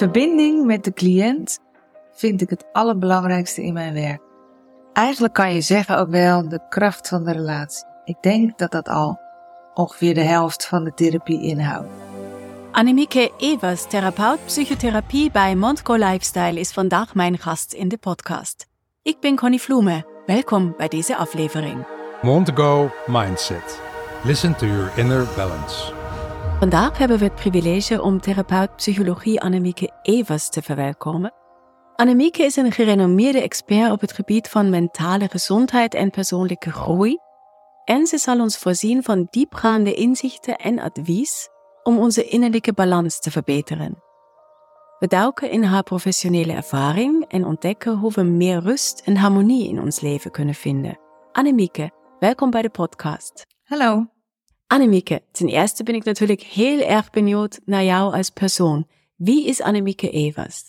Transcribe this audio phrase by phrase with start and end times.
[0.00, 1.58] Verbinding met de cliënt
[2.12, 4.20] vind ik het allerbelangrijkste in mijn werk.
[4.92, 7.84] Eigenlijk kan je zeggen ook wel de kracht van de relatie.
[8.04, 9.18] Ik denk dat dat al
[9.74, 11.88] ongeveer de helft van de therapie inhoudt.
[12.72, 18.66] Annemieke Evers, therapeut psychotherapie bij Montco Lifestyle, is vandaag mijn gast in de podcast.
[19.02, 20.22] Ik ben Connie Vloeme.
[20.26, 21.86] Welkom bij deze aflevering.
[22.22, 23.80] Montgo Mindset.
[24.24, 25.99] Listen to your inner balance.
[26.60, 31.32] Vandaag hebben we het privilege om therapeut psychologie Annemieke Evers te verwelkomen.
[31.94, 37.18] Annemieke is een gerenommeerde expert op het gebied van mentale gezondheid en persoonlijke groei.
[37.84, 41.48] En ze zal ons voorzien van diepgaande inzichten en advies
[41.82, 44.02] om onze innerlijke balans te verbeteren.
[44.98, 49.80] We duiken in haar professionele ervaring en ontdekken hoe we meer rust en harmonie in
[49.80, 50.98] ons leven kunnen vinden.
[51.32, 53.46] Annemieke, welkom bij de podcast.
[53.64, 54.19] Hallo.
[54.70, 58.86] Annemieke, ten eerste ben ik natuurlijk heel erg benieuwd naar jou als persoon.
[59.16, 60.64] Wie is Annemieke Evers?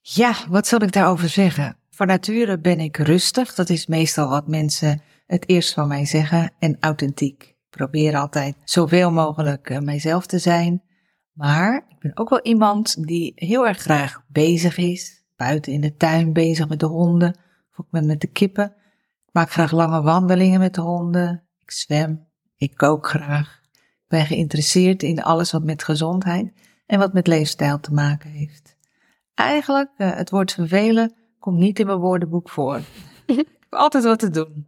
[0.00, 1.76] Ja, wat zal ik daarover zeggen?
[1.90, 3.54] Van nature ben ik rustig.
[3.54, 6.52] Dat is meestal wat mensen het eerst van mij zeggen.
[6.58, 7.42] En authentiek.
[7.42, 10.82] Ik probeer altijd zoveel mogelijk eh, mijzelf te zijn.
[11.32, 15.24] Maar ik ben ook wel iemand die heel erg graag bezig is.
[15.36, 17.36] Buiten in de tuin bezig met de honden.
[17.70, 18.74] Of ook met de kippen.
[19.26, 21.44] Ik maak graag lange wandelingen met de honden.
[21.62, 22.32] Ik zwem.
[22.56, 23.60] Ik kook graag.
[23.72, 26.52] Ik ben geïnteresseerd in alles wat met gezondheid
[26.86, 28.76] en wat met leefstijl te maken heeft.
[29.34, 32.76] Eigenlijk, uh, het woord vervelen komt niet in mijn woordenboek voor.
[33.26, 34.66] ik heb altijd wat te doen.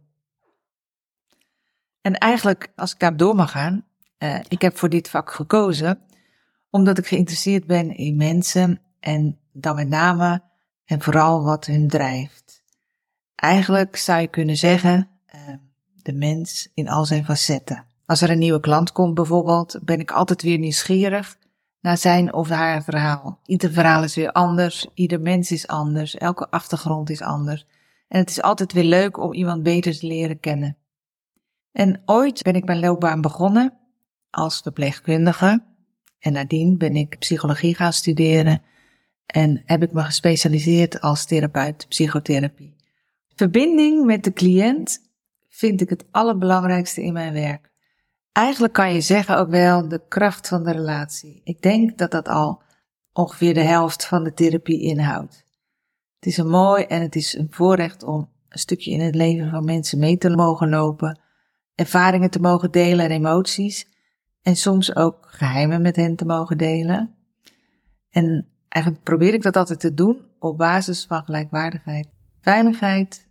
[2.01, 3.85] En eigenlijk, als ik daar door mag gaan,
[4.19, 6.01] uh, ik heb voor dit vak gekozen
[6.69, 10.41] omdat ik geïnteresseerd ben in mensen en dan met name
[10.85, 12.63] en vooral wat hun drijft.
[13.35, 15.09] Eigenlijk zou je kunnen zeggen,
[16.07, 17.85] de mens in al zijn facetten.
[18.05, 21.37] Als er een nieuwe klant komt bijvoorbeeld, ben ik altijd weer nieuwsgierig
[21.81, 23.39] naar zijn of haar verhaal.
[23.45, 27.65] Ieder verhaal is weer anders, ieder mens is anders, elke achtergrond is anders.
[28.07, 30.77] En het is altijd weer leuk om iemand beter te leren kennen.
[31.71, 33.73] En ooit ben ik mijn loopbaan begonnen
[34.29, 35.63] als verpleegkundige.
[36.19, 38.61] En nadien ben ik psychologie gaan studeren
[39.25, 42.75] en heb ik me gespecialiseerd als therapeut psychotherapie.
[43.35, 45.06] Verbinding met de cliënt
[45.57, 47.71] vind ik het allerbelangrijkste in mijn werk.
[48.31, 51.41] Eigenlijk kan je zeggen ook wel de kracht van de relatie.
[51.43, 52.61] Ik denk dat dat al
[53.13, 55.45] ongeveer de helft van de therapie inhoudt.
[56.15, 59.49] Het is een mooi en het is een voorrecht om een stukje in het leven
[59.49, 61.19] van mensen mee te mogen lopen,
[61.75, 63.87] ervaringen te mogen delen en emoties,
[64.41, 67.15] en soms ook geheimen met hen te mogen delen.
[68.09, 72.07] En eigenlijk probeer ik dat altijd te doen op basis van gelijkwaardigheid,
[72.41, 73.27] veiligheid,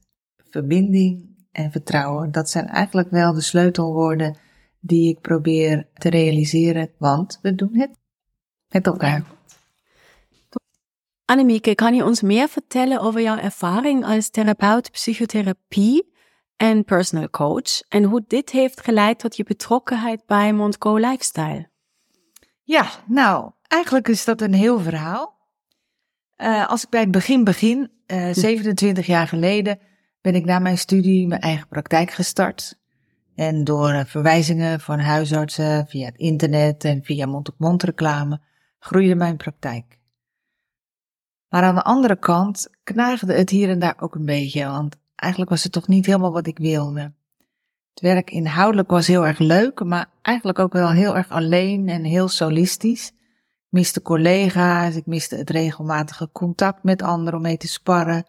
[0.50, 2.32] verbinding en vertrouwen.
[2.32, 4.36] Dat zijn eigenlijk wel de sleutelwoorden
[4.80, 7.90] die ik probeer te realiseren, want we doen het
[8.68, 9.24] met elkaar.
[11.24, 16.14] Annemieke, kan je ons meer vertellen over jouw ervaring als therapeut psychotherapie
[16.56, 21.68] en personal coach en hoe dit heeft geleid tot je betrokkenheid bij Montco Lifestyle?
[22.62, 25.34] Ja, nou, eigenlijk is dat een heel verhaal.
[26.36, 29.78] Uh, als ik bij het begin begin, uh, 27 jaar geleden,
[30.26, 32.78] ben ik na mijn studie mijn eigen praktijk gestart.
[33.34, 38.41] En door eh, verwijzingen van huisartsen via het internet en via mond-op-mond reclame
[38.78, 39.98] groeide mijn praktijk.
[41.48, 45.50] Maar aan de andere kant knaagde het hier en daar ook een beetje, want eigenlijk
[45.50, 47.00] was het toch niet helemaal wat ik wilde.
[47.91, 52.04] Het werk inhoudelijk was heel erg leuk, maar eigenlijk ook wel heel erg alleen en
[52.04, 53.09] heel solistisch.
[53.09, 53.15] Ik
[53.69, 58.26] miste collega's, ik miste het regelmatige contact met anderen om mee te sparren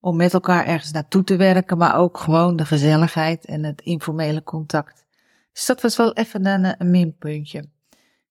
[0.00, 4.42] om met elkaar ergens naartoe te werken, maar ook gewoon de gezelligheid en het informele
[4.42, 5.04] contact.
[5.52, 7.64] Dus dat was wel even een, een minpuntje.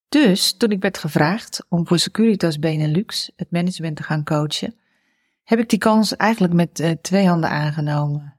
[0.09, 4.75] Dus toen ik werd gevraagd om voor Securitas Benelux het management te gaan coachen,
[5.43, 8.35] heb ik die kans eigenlijk met uh, twee handen aangenomen.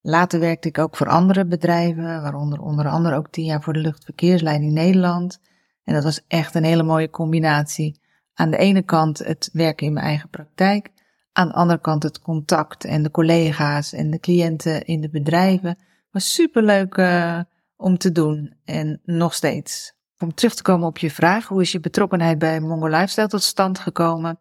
[0.00, 3.78] Later werkte ik ook voor andere bedrijven, waaronder onder andere ook tien jaar voor de
[3.78, 5.40] luchtverkeersleiding Nederland.
[5.84, 8.00] En dat was echt een hele mooie combinatie.
[8.34, 10.90] Aan de ene kant het werken in mijn eigen praktijk
[11.34, 15.78] aan de andere kant het contact en de collega's en de cliënten in de bedrijven
[16.10, 17.40] was superleuk uh,
[17.76, 19.92] om te doen en nog steeds.
[20.18, 23.42] Om terug te komen op je vraag, hoe is je betrokkenheid bij Mongo Lifestyle tot
[23.42, 24.40] stand gekomen?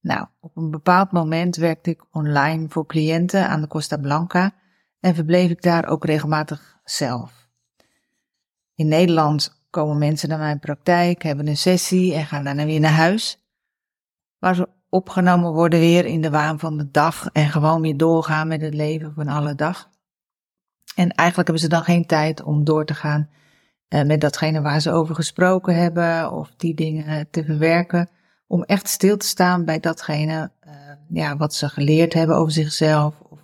[0.00, 4.54] Nou, op een bepaald moment werkte ik online voor cliënten aan de Costa Blanca
[5.00, 7.48] en verbleef ik daar ook regelmatig zelf.
[8.74, 12.90] In Nederland komen mensen naar mijn praktijk, hebben een sessie en gaan daarna weer naar
[12.90, 13.42] huis.
[14.38, 18.48] Waar ze opgenomen worden weer in de waan van de dag en gewoon weer doorgaan
[18.48, 19.88] met het leven van alle dag.
[20.94, 23.28] En eigenlijk hebben ze dan geen tijd om door te gaan
[23.88, 28.08] uh, met datgene waar ze over gesproken hebben of die dingen te verwerken.
[28.46, 30.72] Om echt stil te staan bij datgene uh,
[31.08, 33.20] ja, wat ze geleerd hebben over zichzelf.
[33.20, 33.38] Of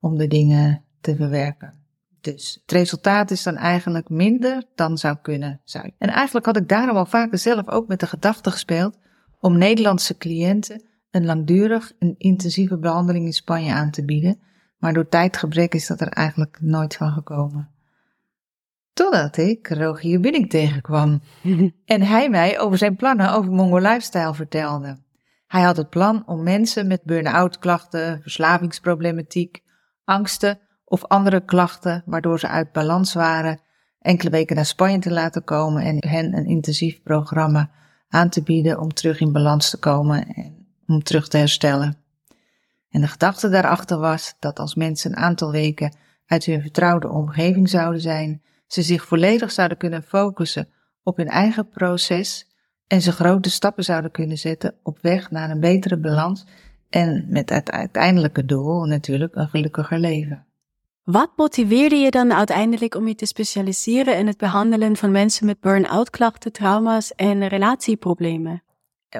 [0.00, 1.74] om de dingen te verwerken.
[2.20, 5.94] Dus het resultaat is dan eigenlijk minder dan zou kunnen zijn.
[5.98, 8.98] En eigenlijk had ik daarom al vaker zelf ook met de gedachte gespeeld
[9.40, 14.40] om Nederlandse cliënten een langdurig en intensieve behandeling in Spanje aan te bieden.
[14.78, 17.70] Maar door tijdgebrek is dat er eigenlijk nooit van gekomen.
[18.92, 21.22] Totdat ik Rogier Binning tegenkwam.
[21.84, 24.98] en hij mij over zijn plannen over Mongo Lifestyle vertelde.
[25.46, 29.62] Hij had het plan om mensen met burn-out klachten, verslavingsproblematiek,
[30.04, 33.60] angsten of andere klachten waardoor ze uit balans waren,
[33.98, 37.70] enkele weken naar Spanje te laten komen en hen een intensief programma
[38.10, 41.96] aan te bieden om terug in balans te komen en om terug te herstellen.
[42.90, 45.96] En de gedachte daarachter was dat als mensen een aantal weken
[46.26, 50.68] uit hun vertrouwde omgeving zouden zijn, ze zich volledig zouden kunnen focussen
[51.02, 52.46] op hun eigen proces
[52.86, 56.46] en ze grote stappen zouden kunnen zetten op weg naar een betere balans
[56.88, 60.46] en met het uiteindelijke doel natuurlijk een gelukkiger leven.
[61.10, 65.60] Wat motiveerde je dan uiteindelijk om je te specialiseren in het behandelen van mensen met
[65.60, 68.62] burn-out klachten, trauma's en relatieproblemen?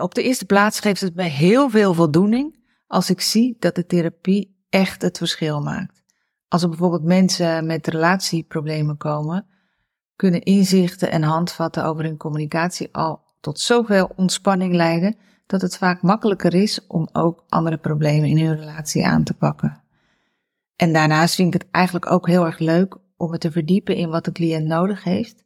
[0.01, 3.87] Op de eerste plaats geeft het mij heel veel voldoening als ik zie dat de
[3.87, 6.03] therapie echt het verschil maakt.
[6.49, 9.47] Als er bijvoorbeeld mensen met relatieproblemen komen,
[10.17, 15.17] kunnen inzichten en handvatten over hun communicatie al tot zoveel ontspanning leiden
[15.47, 19.89] dat het vaak makkelijker is om ook andere problemen in hun relatie aan te pakken.
[20.81, 24.09] En daarnaast vind ik het eigenlijk ook heel erg leuk om me te verdiepen in
[24.09, 25.45] wat de cliënt nodig heeft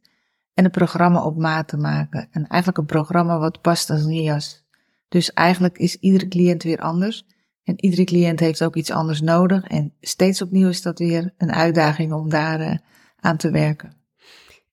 [0.53, 2.27] en een programma op maat te maken.
[2.31, 4.65] En eigenlijk een programma wat past als een jas.
[5.07, 7.25] Dus eigenlijk is iedere cliënt weer anders
[7.63, 11.51] en iedere cliënt heeft ook iets anders nodig en steeds opnieuw is dat weer een
[11.51, 12.77] uitdaging om daar uh,
[13.19, 13.93] aan te werken.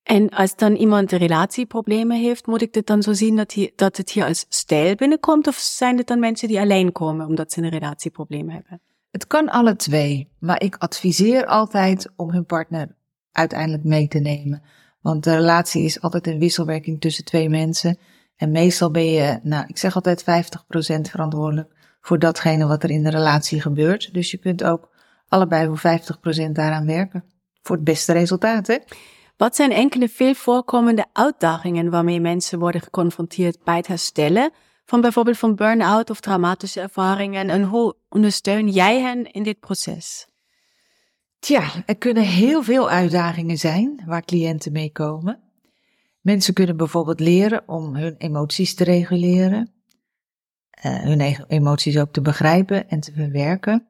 [0.03, 4.11] En als dan iemand relatieproblemen heeft, moet ik dit dan zo zien dat, dat het
[4.11, 5.47] hier als stijl binnenkomt?
[5.47, 8.81] Of zijn het dan mensen die alleen komen omdat ze een relatieprobleem hebben?
[9.13, 12.95] Het kan alle twee, maar ik adviseer altijd om hun partner
[13.31, 14.61] uiteindelijk mee te nemen.
[15.01, 17.97] Want de relatie is altijd een wisselwerking tussen twee mensen.
[18.35, 20.25] En meestal ben je, nou, ik zeg altijd 50%
[21.09, 24.13] verantwoordelijk voor datgene wat er in de relatie gebeurt.
[24.13, 24.89] Dus je kunt ook
[25.27, 25.99] allebei voor
[26.47, 27.23] 50% daaraan werken.
[27.61, 28.77] Voor het beste resultaat, hè?
[29.37, 34.51] Wat zijn enkele veel voorkomende uitdagingen waarmee mensen worden geconfronteerd bij het herstellen
[34.85, 40.27] van bijvoorbeeld van burn-out of traumatische ervaringen en hoe ondersteun jij hen in dit proces?
[41.39, 45.39] Tja, er kunnen heel veel uitdagingen zijn waar cliënten mee komen.
[46.21, 49.71] Mensen kunnen bijvoorbeeld leren om hun emoties te reguleren,
[50.85, 53.87] uh, hun emoties ook te begrijpen en te verwerken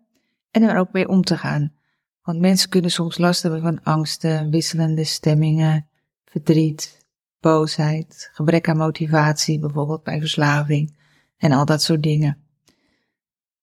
[0.52, 1.74] en er ook mee om te gaan.
[2.22, 5.88] Want mensen kunnen soms last hebben van angsten, wisselende stemmingen,
[6.26, 7.03] verdriet,
[7.44, 10.98] boosheid, gebrek aan motivatie, bijvoorbeeld bij verslaving
[11.38, 12.38] en al dat soort dingen.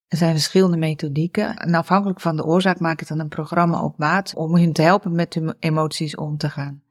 [0.09, 3.99] Er zijn verschillende methodieken en afhankelijk van de oorzaak maak ik dan een programma op
[3.99, 6.83] maat om hen te helpen met hun emoties om te gaan.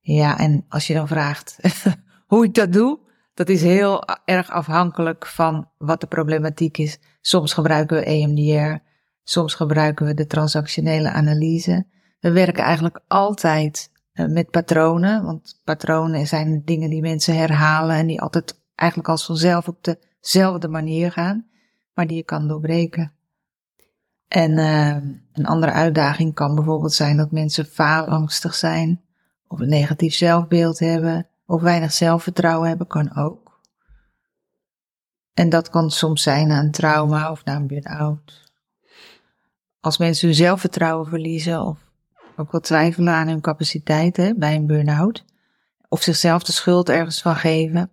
[0.00, 1.58] Ja, en als je dan vraagt
[2.26, 2.98] hoe ik dat doe,
[3.34, 6.98] dat is heel erg afhankelijk van wat de problematiek is.
[7.20, 8.82] Soms gebruiken we EMDR,
[9.22, 11.86] soms gebruiken we de transactionele analyse.
[12.20, 18.20] We werken eigenlijk altijd met patronen, want patronen zijn dingen die mensen herhalen en die
[18.20, 21.46] altijd eigenlijk als vanzelf op dezelfde manier gaan,
[21.94, 23.12] maar die je kan doorbreken.
[24.28, 24.96] En uh,
[25.32, 29.02] een andere uitdaging kan bijvoorbeeld zijn dat mensen faalangstig zijn,
[29.46, 33.60] of een negatief zelfbeeld hebben, of weinig zelfvertrouwen hebben, kan ook.
[35.34, 38.52] En dat kan soms zijn na een trauma of na een burn-out.
[39.80, 41.89] Als mensen hun zelfvertrouwen verliezen of
[42.40, 45.24] ook wel twijfelen aan hun capaciteiten bij een burn-out.
[45.88, 47.90] Of zichzelf de schuld ergens van geven.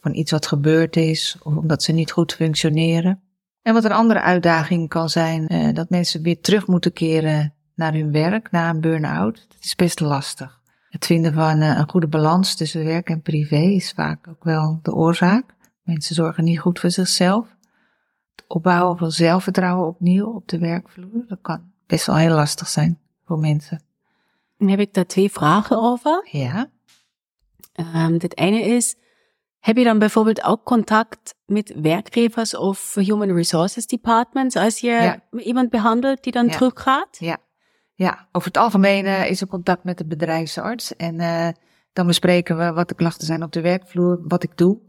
[0.00, 1.36] Van iets wat gebeurd is.
[1.42, 3.22] Of omdat ze niet goed functioneren.
[3.62, 7.92] En wat een andere uitdaging kan zijn, eh, dat mensen weer terug moeten keren naar
[7.92, 9.46] hun werk na een burn-out.
[9.48, 10.60] Dat is best lastig.
[10.88, 14.78] Het vinden van eh, een goede balans tussen werk en privé is vaak ook wel
[14.82, 15.44] de oorzaak.
[15.82, 17.56] Mensen zorgen niet goed voor zichzelf.
[18.34, 23.01] Het opbouwen van zelfvertrouwen opnieuw op de werkvloer, dat kan best wel heel lastig zijn
[23.24, 23.82] voor mensen.
[24.58, 26.28] Dan heb ik daar twee vragen over.
[26.30, 26.70] Ja.
[27.76, 28.96] Um, het ene is,
[29.58, 35.70] heb je dan bijvoorbeeld ook contact met werkgevers of human resources departments als je iemand
[35.70, 36.52] behandelt die dan ja.
[36.52, 37.16] teruggaat?
[37.18, 37.38] Ja.
[37.94, 41.48] ja, over het algemeen uh, is er contact met de bedrijfsarts en uh,
[41.92, 44.80] dan bespreken we wat de klachten zijn op de werkvloer, wat ik doe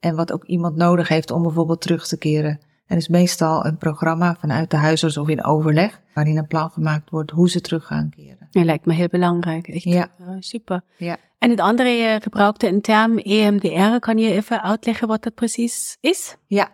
[0.00, 2.60] en wat ook iemand nodig heeft om bijvoorbeeld terug te keren
[2.92, 7.10] er is meestal een programma vanuit de huisarts of in overleg, waarin een plan gemaakt
[7.10, 8.48] wordt hoe ze terug gaan keren.
[8.50, 9.68] Dat lijkt me heel belangrijk.
[9.68, 10.08] Echt, ja.
[10.20, 10.82] Uh, super.
[10.96, 11.16] Ja.
[11.38, 13.98] En het andere, je gebruikte een term EMDR.
[13.98, 16.36] Kan je even uitleggen wat dat precies is?
[16.46, 16.68] Ja,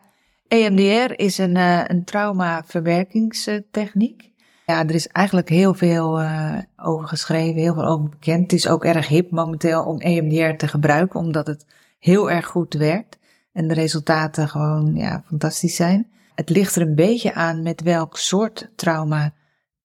[0.49, 4.31] EMDR is een, uh, een traumaverwerkingstechniek.
[4.67, 8.43] Ja, er is eigenlijk heel veel uh, over geschreven, heel veel over bekend.
[8.43, 11.67] Het is ook erg hip momenteel om EMDR te gebruiken, omdat het
[11.99, 13.18] heel erg goed werkt.
[13.59, 16.11] En de resultaten gewoon ja, fantastisch zijn.
[16.35, 19.25] Het ligt er een beetje aan met welk soort trauma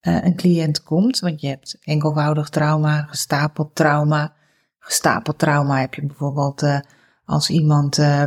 [0.01, 1.19] uh, een cliënt komt.
[1.19, 4.33] Want je hebt enkelvoudig trauma, gestapeld trauma.
[4.79, 6.79] Gestapeld trauma heb je bijvoorbeeld uh,
[7.25, 8.23] als iemand, uh,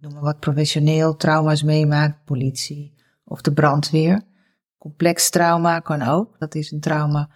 [0.00, 2.94] noem maar wat, professioneel trauma's meemaakt, politie
[3.24, 4.22] of de brandweer.
[4.78, 6.38] Complex trauma kan ook.
[6.38, 7.30] Dat is een trauma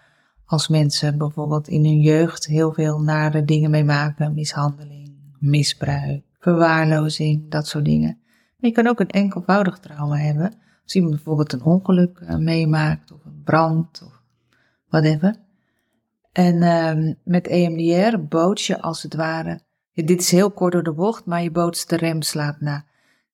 [0.45, 4.33] als mensen bijvoorbeeld in hun jeugd heel veel nare dingen meemaken.
[4.33, 8.17] Mishandeling, misbruik, verwaarlozing, dat soort dingen.
[8.57, 10.53] Maar je kan ook een enkelvoudig trauma hebben.
[10.83, 14.21] Als iemand bijvoorbeeld een ongeluk uh, meemaakt, of een brand, of
[14.87, 15.35] whatever.
[16.31, 19.59] En uh, met EMDR boots je als het ware,
[19.93, 22.85] dit is heel kort door de bocht, maar je bootst de remslaap na.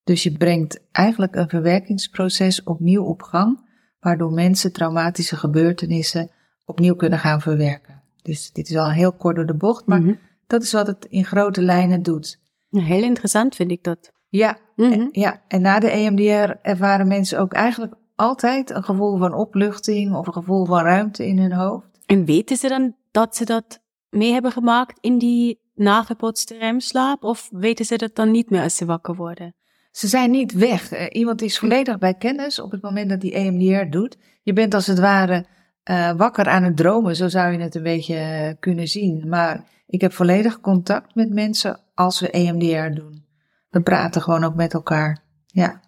[0.03, 3.59] Dus je brengt eigenlijk een verwerkingsproces opnieuw op gang,
[3.99, 6.31] waardoor mensen traumatische gebeurtenissen
[6.65, 8.01] opnieuw kunnen gaan verwerken.
[8.21, 10.19] Dus dit is al heel kort door de bocht, maar mm -hmm.
[10.47, 12.39] dat is wat het in grote lijnen doet.
[12.71, 14.11] Heel interessant vind ik dat.
[14.29, 15.09] Ja, mm -hmm.
[15.11, 20.27] ja, en na de EMDR ervaren mensen ook eigenlijk altijd een gevoel van opluchting of
[20.27, 21.99] een gevoel van ruimte in hun hoofd.
[22.05, 27.23] En weten ze dan dat ze dat mee hebben gemaakt in die nagebotste remslaap?
[27.23, 29.55] Of weten ze dat dan niet meer als ze wakker worden?
[29.91, 31.09] Ze zijn niet weg.
[31.09, 34.17] Iemand is volledig bij kennis op het moment dat die EMDR doet.
[34.43, 35.45] Je bent als het ware
[35.89, 39.29] uh, wakker aan het dromen, zo zou je het een beetje kunnen zien.
[39.29, 43.25] Maar ik heb volledig contact met mensen als we EMDR doen.
[43.69, 45.23] We praten gewoon ook met elkaar.
[45.45, 45.81] Ja.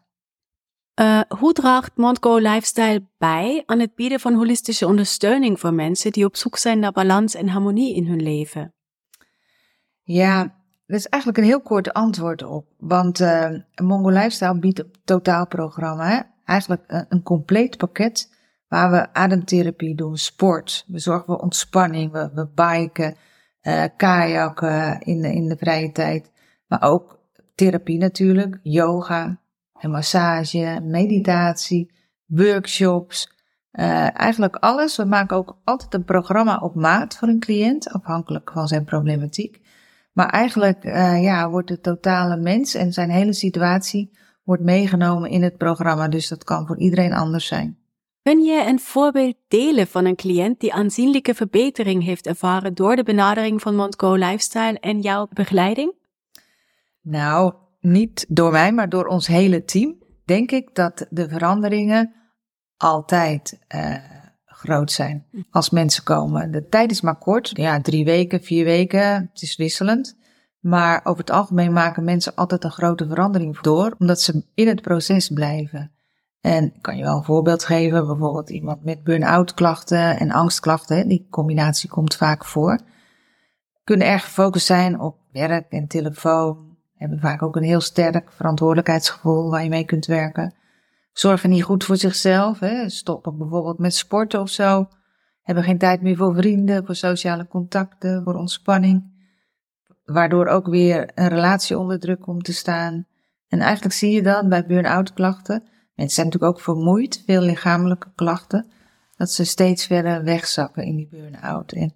[0.99, 6.25] Uh, hoe draagt Montgo Lifestyle bij aan het bieden van holistische ondersteuning voor mensen die
[6.25, 8.73] op zoek zijn naar balans en harmonie in hun leven?
[10.01, 10.41] Ja,
[10.85, 12.67] dat is eigenlijk een heel kort antwoord op.
[12.77, 13.49] Want uh,
[13.81, 16.09] Mongo Lifestyle biedt een totaalprogramma.
[16.09, 16.19] Hè?
[16.45, 18.32] Eigenlijk een, een, compleet pakket
[18.73, 20.85] waar we ademtherapie doen, sport.
[20.87, 23.15] We zorgen voor ontspanning, we, we biken,
[23.61, 26.31] uh, kajakken in de, in de vrije tijd.
[26.67, 27.19] Maar ook
[27.55, 29.39] therapie natuurlijk, yoga,
[29.79, 31.91] en massage, meditatie,
[32.25, 33.31] workshops.
[33.71, 34.97] Uh, eigenlijk alles.
[34.97, 39.61] We maken ook altijd een programma op maat voor een cliënt, afhankelijk van zijn problematiek.
[40.13, 45.43] Maar eigenlijk uh, ja, wordt de totale mens en zijn hele situatie wordt meegenomen in
[45.43, 46.07] het programma.
[46.07, 47.81] Dus dat kan voor iedereen anders zijn.
[48.23, 53.03] Kun je een voorbeeld delen van een cliënt die aanzienlijke verbetering heeft ervaren door de
[53.03, 55.93] benadering van Montco Lifestyle en jouw begeleiding?
[57.01, 62.13] Nou, niet door mij, maar door ons hele team, denk ik dat de veranderingen
[62.77, 63.95] altijd uh,
[64.45, 66.51] groot zijn als mensen komen.
[66.51, 70.17] De tijd is maar kort, ja, drie weken, vier weken, het is wisselend.
[70.59, 74.81] Maar over het algemeen maken mensen altijd een grote verandering door, omdat ze in het
[74.81, 75.92] proces blijven.
[76.43, 81.07] En ik kan je wel een voorbeeld geven, bijvoorbeeld iemand met burn-out klachten en angstklachten,
[81.07, 82.79] die combinatie komt vaak voor,
[83.83, 89.49] kunnen erg gefocust zijn op werk en telefoon, hebben vaak ook een heel sterk verantwoordelijkheidsgevoel
[89.49, 90.55] waar je mee kunt werken.
[91.11, 92.89] Zorgen niet goed voor zichzelf, hè?
[92.89, 94.87] stoppen bijvoorbeeld met sporten of zo.
[95.41, 99.11] Hebben geen tijd meer voor vrienden, voor sociale contacten, voor ontspanning.
[100.03, 103.05] Waardoor ook weer een relatie onder druk komt te staan.
[103.47, 108.11] En eigenlijk zie je dan bij burn-out klachten, mensen zijn natuurlijk ook vermoeid, veel lichamelijke
[108.15, 108.71] klachten,
[109.15, 111.71] dat ze steeds verder wegzakken in die burn-out.
[111.71, 111.93] En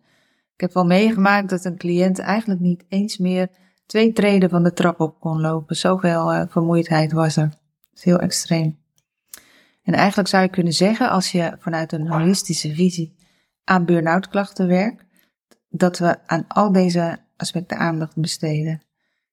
[0.53, 3.49] ik heb wel meegemaakt dat een cliënt eigenlijk niet eens meer
[3.85, 5.75] twee treden van de trap op kon lopen.
[5.75, 7.49] Zoveel uh, vermoeidheid was er.
[7.49, 7.59] Dat
[7.93, 8.77] is heel extreem.
[9.83, 13.15] En eigenlijk zou je kunnen zeggen, als je vanuit een holistische visie
[13.63, 15.03] aan burn-out klachten werkt,
[15.69, 18.81] dat we aan al deze aspecten aandacht besteden.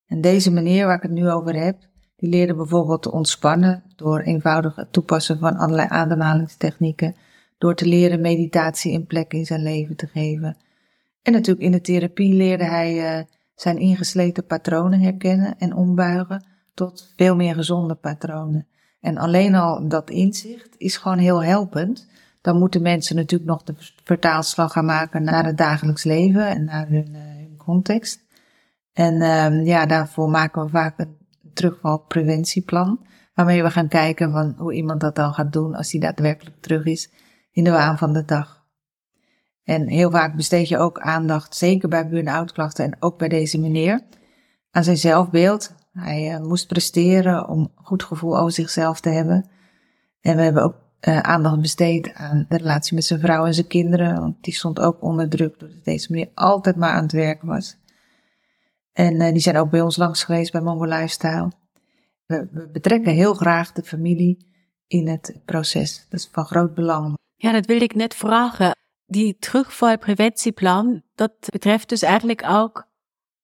[0.06, 4.20] En deze manier waar ik het nu over heb, die leerde bijvoorbeeld te ontspannen door
[4.20, 7.16] eenvoudig het toepassen van allerlei ademhalingstechnieken,
[7.58, 10.56] door te leren meditatie een plek in zijn leven te geven.
[11.22, 16.44] En natuurlijk in de therapie leerde hij uh, zijn ingesleten patronen herkennen en ombuigen
[16.74, 18.66] tot veel meer gezonde patronen.
[19.00, 22.08] En alleen al dat inzicht is gewoon heel helpend.
[22.40, 26.88] Dan moeten mensen natuurlijk nog de vertaalslag gaan maken naar het dagelijks leven en naar
[26.88, 28.22] hun, uh, hun context.
[28.92, 31.16] En uh, ja, daarvoor maken we vaak een
[31.54, 33.06] terugvalpreventieplan.
[33.34, 36.84] Waarmee we gaan kijken van hoe iemand dat dan gaat doen als hij daadwerkelijk terug
[36.84, 37.10] is
[37.52, 38.64] in de waan van de dag.
[39.64, 43.60] En heel vaak besteed je ook aandacht, zeker bij burn-out klachten en ook bij deze
[43.60, 44.00] meneer,
[44.70, 45.74] aan zijn zelfbeeld.
[45.92, 49.48] Hij uh, moest presteren om een goed gevoel over zichzelf te hebben.
[50.20, 50.74] En we hebben ook
[51.08, 54.80] uh, aandacht besteed aan de relatie met zijn vrouw en zijn kinderen, want die stond
[54.80, 57.76] ook onder druk doordat deze meneer altijd maar aan het werken was.
[58.94, 61.52] En uh, die zijn ook bij ons langs geweest bij Mongo Lifestyle.
[62.26, 64.46] We, we, betrekken heel graag de familie
[64.86, 66.06] in het proces.
[66.08, 67.16] Dat is van groot belang.
[67.36, 68.76] Ja, dat wilde ik net vragen.
[69.06, 72.88] Die terugvalpreventieplan, dat betreft dus eigenlijk ook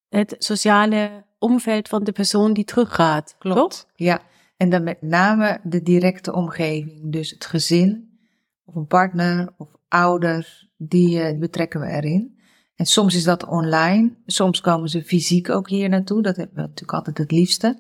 [0.09, 3.35] het sociale omveld van de persoon die teruggaat.
[3.39, 3.57] Klopt.
[3.57, 3.87] Klopt?
[3.95, 4.23] Ja,
[4.57, 7.13] en dan met name de directe omgeving.
[7.13, 8.19] Dus het gezin,
[8.65, 12.40] of een partner, of ouders, die uh, betrekken we erin.
[12.81, 16.23] En soms is dat online, soms komen ze fysiek ook hier naartoe.
[16.23, 17.79] Dat hebben we natuurlijk altijd het liefste.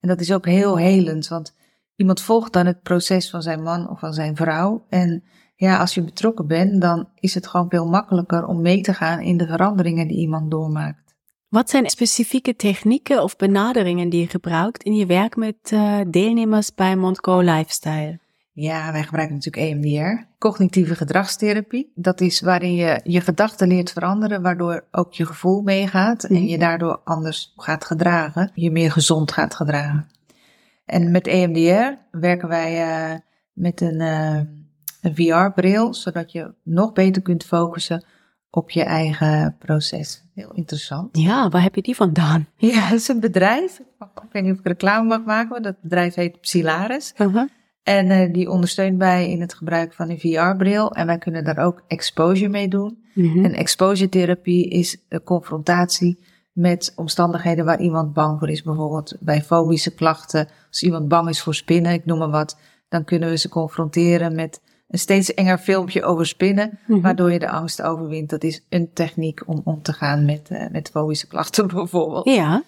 [0.00, 1.54] En dat is ook heel helend, want
[1.96, 4.86] iemand volgt dan het proces van zijn man of van zijn vrouw.
[4.88, 5.22] En
[5.56, 9.20] ja, als je betrokken bent, dan is het gewoon veel makkelijker om mee te gaan
[9.20, 11.14] in de veranderingen die iemand doormaakt.
[11.48, 16.74] Wat zijn specifieke technieken of benaderingen die je gebruikt in je werk met uh, deelnemers
[16.74, 18.18] bij Montco Lifestyle?
[18.54, 21.92] Ja, wij gebruiken natuurlijk EMDR, cognitieve gedragstherapie.
[21.94, 26.58] Dat is waarin je je gedachten leert veranderen, waardoor ook je gevoel meegaat en je
[26.58, 30.08] daardoor anders gaat gedragen, je meer gezond gaat gedragen.
[30.84, 33.18] En met EMDR werken wij uh,
[33.52, 34.40] met een, uh,
[35.00, 38.04] een VR-bril, zodat je nog beter kunt focussen
[38.50, 40.24] op je eigen proces.
[40.34, 41.18] Heel interessant.
[41.18, 42.46] Ja, waar heb je die vandaan?
[42.56, 43.78] Ja, dat is een bedrijf.
[43.98, 47.14] Ik weet niet of ik reclame mag maken, maar dat bedrijf heet Psilaris.
[47.16, 47.48] Uh -huh.
[47.82, 50.92] En uh, die ondersteunt mij in het gebruik van een VR-bril.
[50.92, 52.98] En wij kunnen daar ook exposure mee doen.
[53.14, 53.26] Mhm.
[53.26, 53.44] Mm -hmm.
[53.44, 56.18] En exposure therapie is de confrontatie
[56.52, 58.62] met omstandigheden waar iemand bang voor is.
[58.62, 60.48] Bijvoorbeeld bij fobische klachten.
[60.68, 62.58] Als iemand bang is voor spinnen, ik noem maar wat.
[62.88, 66.66] Dan kunnen we ze confronteren met een steeds enger filmpje over spinnen.
[66.68, 66.92] Mm Mhm.
[66.92, 67.02] -hmm.
[67.02, 68.30] Waardoor je de angst overwint.
[68.30, 72.24] Dat is een techniek om om te gaan met, uh, met fobische klachten bijvoorbeeld.
[72.24, 72.62] Ja.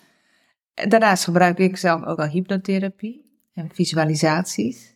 [0.75, 4.94] Daarnaast gebruik ik zelf ook al hypnotherapie en visualisaties.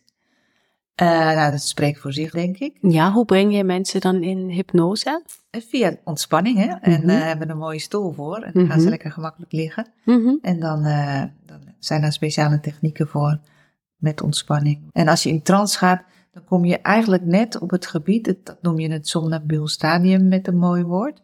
[1.01, 2.77] Uh, nou, dat spreekt voor zich, denk ik.
[2.81, 5.23] Ja, hoe breng je mensen dan in hypnose?
[5.51, 6.67] Via ontspanning, hè.
[6.67, 7.09] En mm -hmm.
[7.09, 8.35] uh, hebben we een mooie stoel voor.
[8.35, 8.69] En dan mm -hmm.
[8.69, 9.87] gaan ze lekker gemakkelijk liggen.
[10.05, 10.39] Mm -hmm.
[10.41, 13.39] En dan, uh, dan zijn er speciale technieken voor
[13.95, 14.89] met ontspanning.
[14.91, 18.61] En als je in trance gaat, dan kom je eigenlijk net op het gebied, dat
[18.61, 21.21] noem je het somnabuul stadium met een mooi woord,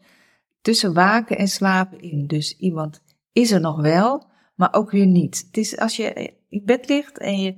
[0.62, 2.28] tussen waken en slapen in.
[2.28, 5.44] Dus iemand is er nog wel, maar ook weer niet.
[5.48, 7.56] Het is als je in bed ligt en je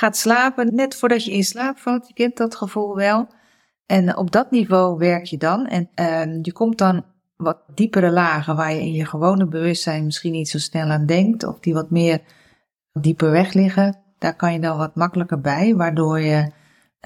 [0.00, 3.28] gaat slapen, net voordat je in slaap valt, je kent dat gevoel wel.
[3.86, 5.66] En op dat niveau werk je dan.
[5.66, 7.04] En uh, je komt dan
[7.36, 11.44] wat diepere lagen waar je in je gewone bewustzijn misschien niet zo snel aan denkt,
[11.44, 12.20] of die wat meer
[12.92, 13.98] dieper weg liggen.
[14.18, 16.50] Daar kan je dan wat makkelijker bij, waardoor je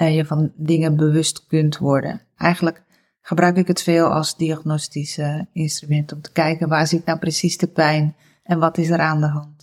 [0.02, 2.22] uh, je van dingen bewust kunt worden.
[2.37, 2.83] Eigenlijk
[3.20, 5.20] gebruik ik het veel als diagnostisch
[5.52, 9.20] instrument om te kijken waar zit nou precies de pijn en wat is er aan
[9.20, 9.54] de hand.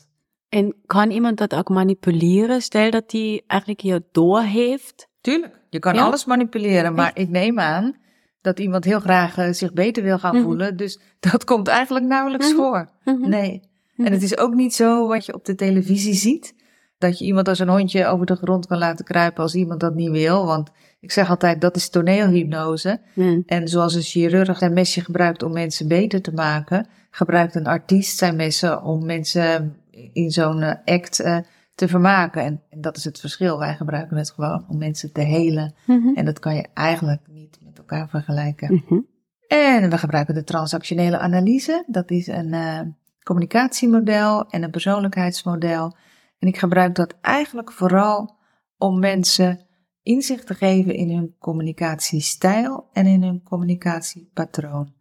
[0.52, 2.62] En kan iemand dat ook manipuleren?
[2.62, 5.08] Stel dat hij eigenlijk je doorheeft.
[5.22, 6.04] Tuurlijk, je kan ja?
[6.04, 7.96] alles manipuleren, maar ik neem aan
[8.42, 10.48] dat iemand heel graag uh, zich beter wil gaan mm -hmm.
[10.48, 10.78] voelen.
[10.78, 12.62] Dus dat komt eigenlijk nauwelijks mm -hmm.
[12.62, 12.90] voor.
[13.04, 13.30] Mm -hmm.
[13.30, 13.62] Nee.
[13.98, 16.54] En het is ook niet zo wat je op de televisie ziet.
[16.98, 19.96] Dat je iemand als een hondje over de grond kan laten kruipen als iemand dat
[19.96, 20.46] niet wil.
[20.46, 23.02] Want ik zeg altijd, dat is toneelhypnose.
[23.46, 28.18] En zoals een chirurg zijn mesje gebruikt om mensen beter te maken, gebruikt een artiest
[28.18, 29.81] zijn messen om mensen
[30.14, 31.38] in zo'n act uh,
[31.76, 32.44] te vermaken.
[32.44, 33.60] En, en, dat is het verschil.
[33.60, 35.74] Wij gebruiken het gewoon om mensen te helen.
[35.86, 36.16] Mhm.
[36.16, 38.74] En dat kan je eigenlijk niet met elkaar vergelijken.
[38.74, 39.08] Mm -hmm.
[39.48, 41.84] En we gebruiken de transactionele analyse.
[41.88, 42.80] Dat is een uh,
[43.24, 45.96] communicatiemodel en een persoonlijkheidsmodel.
[46.40, 48.36] En ik gebruik dat eigenlijk vooral
[48.78, 49.60] om mensen
[50.04, 54.94] inzicht te geven in hun communicatiestijl en in hun communicatiepatroon.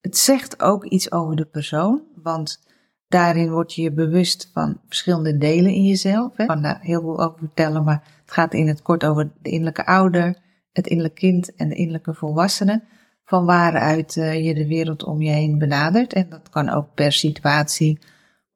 [0.00, 2.66] Het zegt ook iets over de persoon, want
[3.14, 6.38] Daarin word je je bewust van verschillende delen in jezelf.
[6.38, 9.50] Ik kan daar heel veel over vertellen, maar het gaat in het kort over de
[9.50, 10.38] innerlijke ouder,
[10.72, 12.82] het innerlijke kind en de innerlijke volwassene.
[13.24, 16.12] Van waaruit uh, je de wereld om je heen benadert.
[16.12, 17.98] En dat kan ook per situatie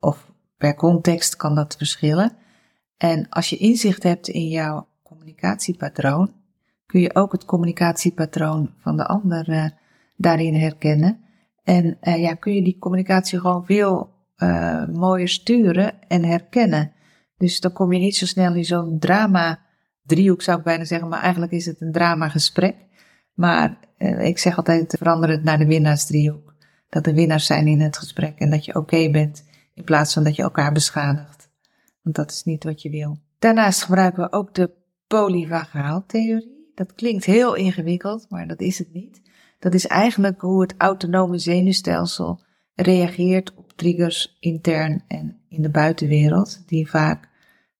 [0.01, 2.33] of per context kan dat verschillen.
[2.97, 6.33] En als je inzicht hebt in jouw communicatiepatroon,
[6.87, 9.65] kun je ook het communicatiepatroon van de ander uh,
[10.17, 11.21] daarin herkennen.
[11.65, 16.93] En uh, ja, kun je die communicatie gewoon veel uh, mooier sturen en herkennen.
[17.37, 19.67] Dus dan kom je niet zo snel in zo'n drama
[20.09, 22.77] driehoek zou ik bijna zeggen, maar eigenlijk is het een drama gesprek.
[23.35, 26.55] Maar uh, ik zeg altijd, verander het naar de winnaarsdriehoek.
[26.89, 30.25] Dat er winnaars zijn in het gesprek en dat je oké bent in plaats van
[30.25, 31.51] dat je elkaar beschadigt.
[32.03, 33.19] Want dat is niet wat je wil.
[33.39, 34.71] Daarnaast gebruiken we ook de
[35.07, 36.73] polyvagaaltheorie.
[36.75, 39.21] Dat klinkt heel ingewikkeld, maar dat is het niet.
[39.59, 42.45] Dat is eigenlijk hoe het autonome zenuwstelsel
[42.81, 47.29] reageert op triggers intern en in de buitenwereld, die vaak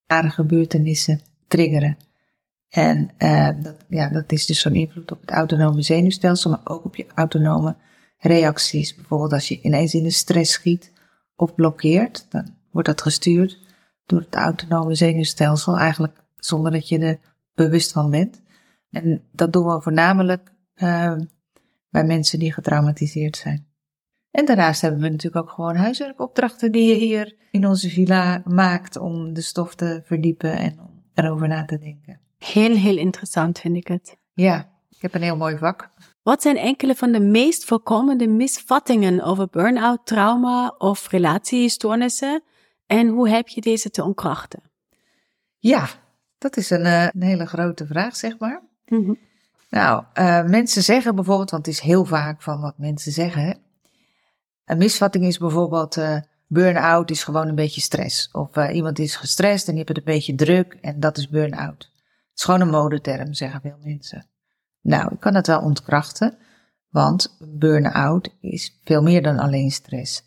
[0.07, 1.97] rare gebeurtenissen triggeren.
[2.69, 6.85] En uh, dat, ja, dat is dus zo'n invloed op het autonome zenuwstelsel, maar ook
[6.85, 7.77] op je autonome
[8.19, 8.95] reacties.
[8.95, 10.93] Bijvoorbeeld als je ineens in de stress schiet,
[11.37, 13.59] of blokkeert, dan wordt dat gestuurd
[14.07, 17.19] door het autonome zenuwstelsel, eigenlijk zonder dat je er
[17.55, 18.41] bewust van bent.
[18.91, 21.17] En dat doen we voornamelijk uh,
[21.91, 23.68] bij mensen die getraumatiseerd zijn.
[24.39, 28.97] En daarnaast hebben we natuurlijk ook gewoon huiswerkopdrachten die je hier in onze villa maakt
[28.97, 32.21] om de stof te verdiepen en om erover na te denken.
[32.39, 34.17] Heel, heel interessant vind ik het.
[34.33, 35.91] Ja, ik heb een heel mooi vak.
[36.23, 42.43] Wat zijn enkele van de meest voorkomende misvattingen over burn-out, trauma of relatiestoornissen
[42.87, 44.63] en hoe heb je deze te ontkrachten?
[45.59, 45.89] Ja,
[46.39, 48.63] dat is een, eh, een hele grote vraag, zeg maar.
[48.87, 49.15] Mhm.
[49.71, 53.67] Nou, uh, mensen zeggen bijvoorbeeld, want het is heel vaak van wat mensen zeggen.
[54.69, 58.31] Een misvatting is bijvoorbeeld, uh, burn-out is gewoon een beetje stress.
[58.33, 61.29] Of uh, iemand is gestrest en die heeft het een beetje druk en dat is
[61.29, 61.91] burn-out.
[62.31, 64.27] Het is gewoon een modeterm, zeggen veel mensen.
[64.81, 66.39] Nou, ik kan het wel ontkrachten,
[66.89, 70.23] want burn-out is veel meer dan alleen stress.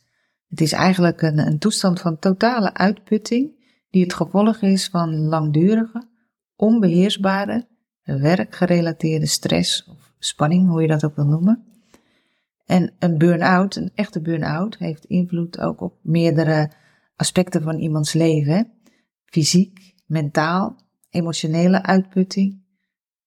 [0.48, 6.08] Het is eigenlijk een, een toestand van totale uitputting die het gevolg is van langdurige,
[6.56, 7.68] onbeheersbare,
[8.04, 11.71] werkgerelateerde stress of spanning, hoe je dat ook wil noemen.
[12.72, 16.72] En een burn-out, een echte burn-out, heeft invloed ook op meerdere
[17.16, 18.72] aspecten van iemands leven.
[19.26, 20.76] Fysiek, mentaal,
[21.10, 22.64] emotionele uitputting,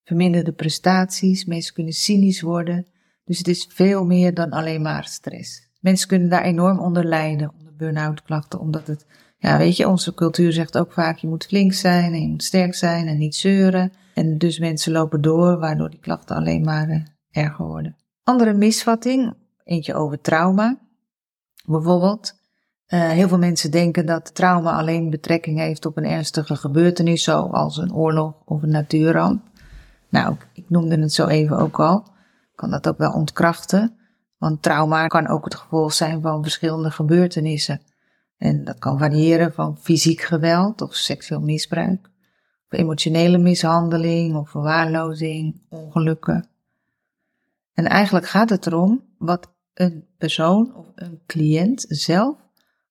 [0.04, 2.87] verminderde prestaties, mensen kunnen cynisch worden.
[3.24, 5.70] Dus het is veel meer dan alleen maar stress.
[5.80, 9.07] Mensen kunnen daar enorm onder lijden, onder burn-out klachten, omdat het,
[9.38, 12.44] ja, weet je, onze cultuur zegt ook vaak: je moet flink zijn en je moet
[12.44, 13.92] sterk zijn en niet zeuren.
[14.14, 17.96] En dus mensen lopen door, waardoor die klachten alleen maar uh, erger worden.
[18.25, 19.35] Andere misvatting,
[19.65, 20.79] eentje over trauma.
[21.67, 22.35] Bijvoorbeeld,
[22.89, 27.77] uh, heel veel mensen denken dat trauma alleen betrekking heeft op een ernstige gebeurtenis, zoals
[27.77, 29.43] een oorlog of een natuurramp.
[30.09, 31.97] Nou, ik noemde het zo even ook al.
[32.51, 33.99] Ik kan dat ook wel ontkrachten.
[34.39, 37.81] Want trauma kan ook het gevolg zijn van verschillende gebeurtenissen.
[38.39, 42.11] En dat kan variëren van fysiek geweld of seksueel misbruik,
[42.71, 46.49] of emotionele mishandeling of verwaarlozing, ongelukken.
[47.75, 52.37] En eigenlijk gaat het erom wat een persoon of een cliënt zelf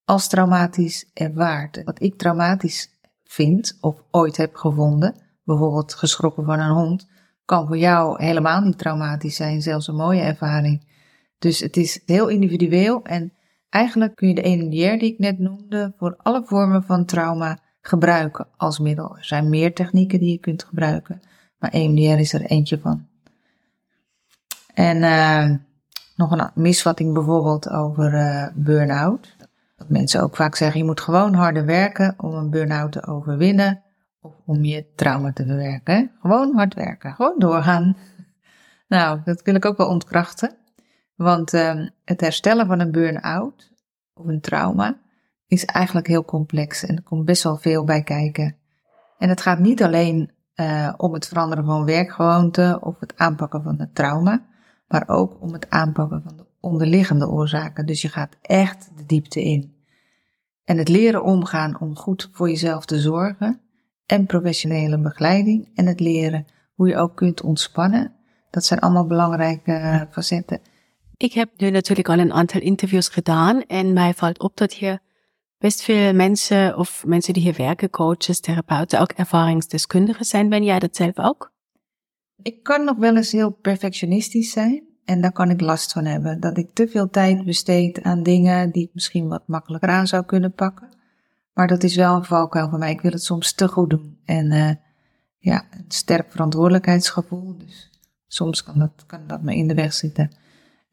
[0.06, 1.84] als traumatisch ervaart.
[1.84, 2.90] Wat ik traumatisch
[3.24, 7.08] vind of ooit heb gevonden, bijvoorbeeld geschrokken van een hond,
[7.46, 10.92] kan voor jou helemaal niet traumatisch zijn, zelfs een mooie ervaring.
[11.40, 13.34] Dus het is heel individueel en
[13.70, 18.48] eigenlijk kun je de EMDR die ik net noemde voor alle vormen van trauma gebruiken
[18.58, 19.18] als middel.
[19.18, 21.22] Er zijn meer technieken die je kunt gebruiken,
[21.60, 23.08] maar EMDR is er eentje van.
[24.74, 25.58] En uh,
[26.16, 29.36] nog een misvatting bijvoorbeeld over uh, burn-out.
[29.76, 33.84] Dat mensen ook vaak zeggen, je moet gewoon harder werken om een burn-out te overwinnen
[34.22, 36.12] of om je trauma te verwerken.
[36.22, 37.96] Gewoon hard werken, gewoon doorgaan.
[38.88, 40.56] Nou, dat wil ik ook wel ontkrachten.
[41.16, 43.72] Want uh, het herstellen van een burn-out
[44.14, 44.98] of een trauma
[45.48, 48.56] is eigenlijk heel complex en er komt best wel veel bij kijken.
[49.18, 53.80] En het gaat niet alleen uh, om het veranderen van werkgewoonten of het aanpakken van
[53.80, 54.46] het trauma,
[54.88, 57.86] maar ook om het aanpakken van de onderliggende oorzaken.
[57.86, 59.76] Dus je gaat echt de diepte in.
[60.64, 63.62] En het leren omgaan om goed voor jezelf te zorgen
[64.06, 68.14] en professionele begeleiding en het leren hoe je ook kunt ontspannen,
[68.50, 70.62] dat zijn allemaal belangrijke uh, facetten.
[71.18, 75.00] Ik heb nu natuurlijk al een aantal interviews gedaan en mij valt op dat hier
[75.58, 80.50] best veel mensen of mensen die hier werken, coaches, therapeuten, ook ervaringsdeskundigen zijn.
[80.50, 81.53] Ben jij dat zelf ook?
[82.44, 86.40] Ik kan nog wel eens heel perfectionistisch zijn en daar kan ik last van hebben.
[86.40, 90.26] Dat ik te veel tijd besteed aan dingen die ik misschien wat makkelijker aan zou
[90.26, 90.90] kunnen pakken.
[91.54, 92.92] Maar dat is wel een valkuil voor mij.
[92.92, 94.18] Ik wil het soms te goed doen.
[94.26, 94.72] En uh,
[95.38, 97.58] ja, een sterk verantwoordelijkheidsgevoel.
[97.58, 97.90] Dus
[98.28, 100.32] soms kan dat, kan dat me in de weg zitten.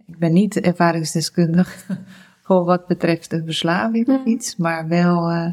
[0.07, 1.87] Ik ben niet ervaringsdeskundig
[2.45, 5.53] voor wat betreft de verslaving of iets, maar wel uh,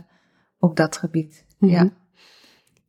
[0.60, 1.46] op dat gebied.
[1.60, 1.78] Mm -hmm.
[1.78, 1.92] Ja.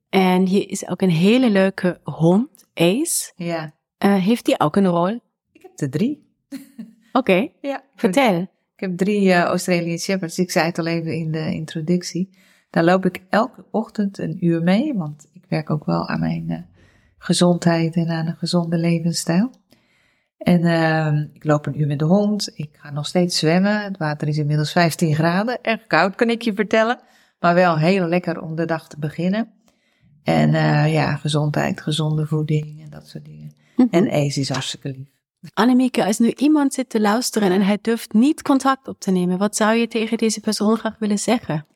[0.08, 3.32] En hier is ook een hele leuke hond, Ace.
[3.36, 3.74] Ja.
[4.04, 5.20] Uh, heeft die ook een rol?
[5.52, 6.26] Ik heb er drie.
[6.48, 7.52] Oké, okay.
[7.60, 8.40] ja, vertel.
[8.74, 10.38] Ik heb drie uh, Australian Shepherds.
[10.38, 12.38] Ik zei het al even in de introductie.
[12.70, 16.44] Daar loop ik elke ochtend een uur mee, want ik werk ook wel aan mijn
[16.48, 16.58] uh,
[17.18, 19.50] gezondheid en aan een gezonde levensstijl.
[20.38, 22.50] En uh, ik loop een uur met de hond.
[22.54, 23.82] Ik ga nog steeds zwemmen.
[23.82, 25.62] Het water is inmiddels 15 graden.
[25.62, 27.00] Erg koud, kan ik je vertellen.
[27.40, 29.57] Maar wel heel lekker om de dag te beginnen.
[30.28, 33.52] En uh, ja, gezondheid, gezonde voeding en dat soort dingen.
[33.76, 34.04] Mm -hmm.
[34.04, 35.08] En Ace is hartstikke lief.
[35.54, 39.38] Annemieke, als nu iemand zit te luisteren en hij durft niet contact op te nemen,
[39.38, 41.66] wat zou je tegen deze persoon graag willen zeggen?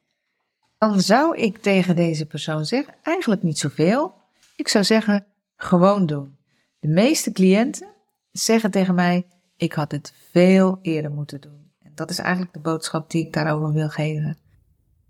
[0.79, 4.15] Dan zou ik tegen deze persoon zeggen, eigenlijk niet zoveel.
[4.57, 6.37] Ik zou zeggen, gewoon doen.
[6.79, 7.89] De meeste cliënten
[8.33, 11.71] zeggen tegen mij, ik had het veel eerder moeten doen.
[11.83, 14.39] En Dat is eigenlijk de boodschap die ik daarover wil geven.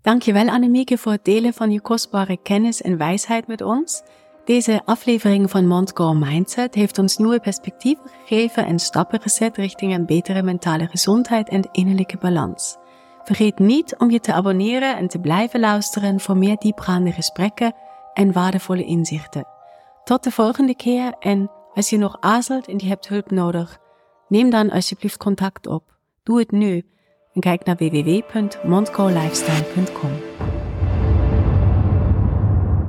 [0.03, 4.03] Dankjewel Annemieke voor het delen van je kostbare kennis en wijsheid met ons.
[4.45, 10.05] Deze aflevering van Montcore Mindset heeft ons nieuwe perspectieven gegeven en stappen gezet richting een
[10.05, 12.77] betere mentale gezondheid en innerlijke balans.
[13.23, 17.75] Vergeet niet om je te abonneren en te blijven luisteren voor meer diepgaande gesprekken
[18.13, 19.47] en waardevolle inzichten.
[20.03, 23.77] Tot de volgende keer en als je nog aarzelt en je hebt hulp nodig,
[24.27, 25.83] neem dan alsjeblieft contact op.
[26.23, 26.83] Doe het nu
[27.41, 30.11] kijk naar www.montcolifestyle.com.